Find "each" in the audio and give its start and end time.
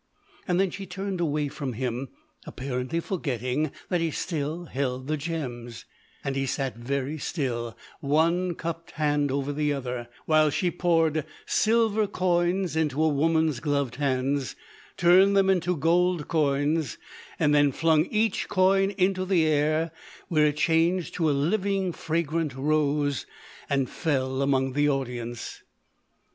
18.07-18.47